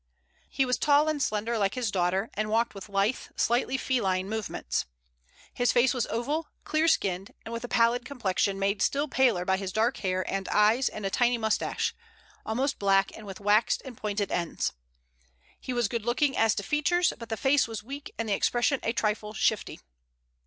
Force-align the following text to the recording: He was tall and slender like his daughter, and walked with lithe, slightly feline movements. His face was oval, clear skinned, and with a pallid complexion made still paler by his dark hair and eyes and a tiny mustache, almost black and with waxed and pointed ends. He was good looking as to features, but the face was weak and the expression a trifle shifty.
He 0.49 0.65
was 0.65 0.79
tall 0.79 1.07
and 1.07 1.21
slender 1.21 1.59
like 1.59 1.75
his 1.75 1.91
daughter, 1.91 2.31
and 2.33 2.49
walked 2.49 2.73
with 2.73 2.89
lithe, 2.89 3.19
slightly 3.35 3.77
feline 3.77 4.27
movements. 4.27 4.87
His 5.53 5.71
face 5.71 5.93
was 5.93 6.07
oval, 6.07 6.47
clear 6.63 6.87
skinned, 6.87 7.33
and 7.45 7.53
with 7.53 7.63
a 7.63 7.67
pallid 7.67 8.03
complexion 8.03 8.57
made 8.57 8.81
still 8.81 9.07
paler 9.07 9.45
by 9.45 9.57
his 9.57 9.71
dark 9.71 9.97
hair 9.97 10.25
and 10.27 10.47
eyes 10.49 10.89
and 10.89 11.05
a 11.05 11.11
tiny 11.11 11.37
mustache, 11.37 11.93
almost 12.47 12.79
black 12.79 13.15
and 13.15 13.27
with 13.27 13.39
waxed 13.39 13.83
and 13.85 13.95
pointed 13.95 14.31
ends. 14.31 14.73
He 15.59 15.71
was 15.71 15.87
good 15.87 16.03
looking 16.03 16.35
as 16.35 16.55
to 16.55 16.63
features, 16.63 17.13
but 17.19 17.29
the 17.29 17.37
face 17.37 17.67
was 17.67 17.83
weak 17.83 18.11
and 18.17 18.27
the 18.27 18.33
expression 18.33 18.79
a 18.81 18.93
trifle 18.93 19.33
shifty. 19.35 19.81